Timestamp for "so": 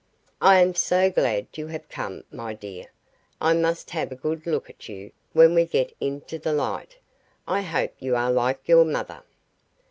0.73-1.11